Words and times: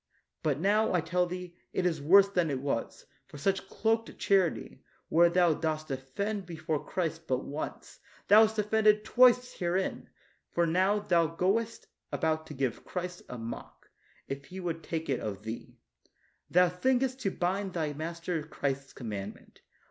But 0.41 0.59
now, 0.59 0.93
I 0.95 0.99
tell 1.01 1.27
thee, 1.27 1.55
it 1.73 1.85
is 1.85 2.01
worse 2.01 2.27
than 2.27 2.49
it 2.49 2.59
was, 2.59 3.05
for 3.27 3.37
by 3.37 3.41
such 3.41 3.67
cloaked 3.69 4.17
charity, 4.17 4.81
where 5.09 5.29
thou 5.29 5.53
dost 5.53 5.91
offend 5.91 6.47
before 6.47 6.83
Christ 6.83 7.27
but 7.27 7.45
once, 7.45 7.99
thou 8.27 8.41
hast 8.41 8.57
offended 8.57 9.03
twice 9.05 9.53
herein; 9.53 10.09
for 10.49 10.65
now 10.65 10.97
thou 10.97 11.27
goest 11.27 11.85
about 12.11 12.47
to 12.47 12.55
give 12.55 12.83
Christ 12.83 13.21
a 13.29 13.37
mock, 13.37 13.91
if 14.27 14.45
He 14.45 14.59
would 14.59 14.81
take 14.81 15.07
it 15.07 15.19
of 15.19 15.43
thee. 15.43 15.77
Thou 16.49 16.67
thinkest 16.67 17.19
to 17.19 17.29
blind 17.29 17.73
thy 17.73 17.93
master 17.93 18.41
Christ's 18.41 18.93
commandment. 18.93 19.61